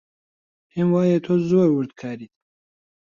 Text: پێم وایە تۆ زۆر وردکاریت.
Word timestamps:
پێم 0.69 0.87
وایە 0.95 1.19
تۆ 1.25 1.33
زۆر 1.49 1.69
وردکاریت. 1.73 2.33